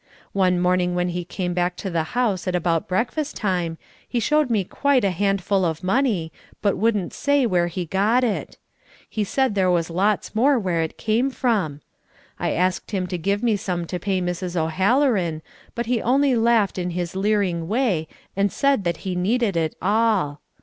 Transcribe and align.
One 0.33 0.59
morning 0.59 0.95
when 0.95 1.09
he 1.09 1.23
came 1.23 1.53
back 1.53 1.75
to 1.75 1.89
the 1.91 2.01
house 2.17 2.47
at 2.47 2.55
about 2.55 2.87
breakfast 2.87 3.35
time 3.35 3.77
he 4.09 4.19
showed 4.19 4.49
me 4.49 4.63
quite 4.63 5.03
a 5.05 5.11
handful 5.11 5.63
of 5.63 5.83
money, 5.83 6.31
but 6.59 6.75
wouldn't 6.75 7.13
say 7.13 7.45
where 7.45 7.67
he 7.67 7.85
got 7.85 8.23
it. 8.23 8.57
He 9.07 9.23
said 9.23 9.53
there 9.53 9.69
was 9.69 9.91
lots 9.91 10.33
more 10.33 10.57
where 10.57 10.81
it 10.81 10.97
came 10.97 11.29
from. 11.29 11.81
I 12.39 12.49
asked 12.49 12.89
him 12.89 13.05
to 13.09 13.17
give 13.19 13.43
me 13.43 13.55
some 13.55 13.85
to 13.85 13.99
pay 13.99 14.21
Mrs. 14.23 14.55
O'Halloran, 14.55 15.43
but 15.75 15.85
he 15.85 16.01
only 16.01 16.33
laughed 16.35 16.79
in 16.79 16.89
his 16.89 17.15
leering 17.15 17.67
way 17.67 18.07
and 18.35 18.51
said 18.51 18.85
that 18.85 18.97
he 19.05 19.13
needed 19.15 19.55
it 19.55 19.75
all. 19.83 20.41